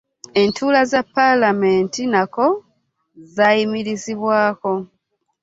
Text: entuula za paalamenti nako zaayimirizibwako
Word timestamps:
entuula 0.41 0.81
za 0.91 1.01
paalamenti 1.15 2.03
nako 2.13 2.45
zaayimirizibwako 3.33 4.71